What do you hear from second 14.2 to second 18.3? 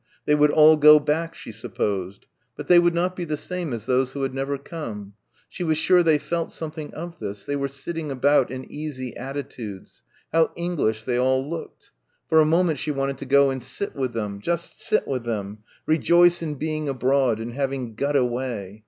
just sit with them, rejoice in being abroad; in having got